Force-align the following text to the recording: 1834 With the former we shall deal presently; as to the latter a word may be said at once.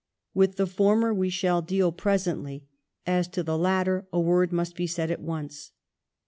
1834 0.33 0.41
With 0.41 0.57
the 0.67 0.75
former 0.75 1.13
we 1.13 1.29
shall 1.29 1.61
deal 1.61 1.91
presently; 1.91 2.65
as 3.05 3.27
to 3.27 3.43
the 3.43 3.55
latter 3.55 4.07
a 4.11 4.19
word 4.19 4.51
may 4.51 4.65
be 4.75 4.87
said 4.87 5.11
at 5.11 5.21
once. 5.21 5.73